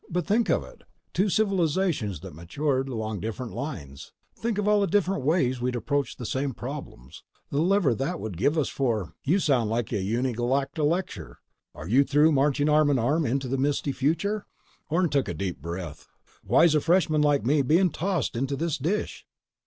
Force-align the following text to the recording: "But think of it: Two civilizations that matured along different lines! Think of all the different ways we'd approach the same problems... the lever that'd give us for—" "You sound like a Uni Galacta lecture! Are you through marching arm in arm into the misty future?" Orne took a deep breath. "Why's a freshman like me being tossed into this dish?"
"But 0.09 0.25
think 0.25 0.49
of 0.49 0.63
it: 0.63 0.81
Two 1.13 1.29
civilizations 1.29 2.21
that 2.21 2.33
matured 2.33 2.89
along 2.89 3.19
different 3.19 3.53
lines! 3.53 4.13
Think 4.35 4.57
of 4.57 4.67
all 4.67 4.81
the 4.81 4.87
different 4.87 5.21
ways 5.23 5.61
we'd 5.61 5.75
approach 5.75 6.15
the 6.17 6.25
same 6.25 6.53
problems... 6.55 7.23
the 7.51 7.61
lever 7.61 7.93
that'd 7.93 8.35
give 8.35 8.57
us 8.57 8.67
for—" 8.67 9.13
"You 9.23 9.37
sound 9.37 9.69
like 9.69 9.91
a 9.93 10.01
Uni 10.01 10.33
Galacta 10.33 10.83
lecture! 10.83 11.37
Are 11.75 11.87
you 11.87 12.03
through 12.03 12.31
marching 12.31 12.67
arm 12.67 12.89
in 12.89 12.97
arm 12.97 13.27
into 13.27 13.47
the 13.47 13.59
misty 13.59 13.91
future?" 13.91 14.47
Orne 14.89 15.07
took 15.07 15.27
a 15.29 15.35
deep 15.35 15.61
breath. 15.61 16.07
"Why's 16.43 16.73
a 16.73 16.81
freshman 16.81 17.21
like 17.21 17.45
me 17.45 17.61
being 17.61 17.91
tossed 17.91 18.35
into 18.35 18.55
this 18.55 18.79
dish?" 18.79 19.27